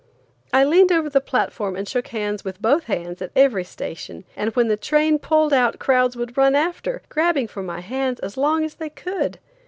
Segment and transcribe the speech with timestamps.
[0.51, 4.49] I leaned over the platform and shook hands with both hands at every station, and
[4.55, 8.63] when the train pulled out crowds would run after, grabbing for my hands as long
[8.65, 9.37] as they could.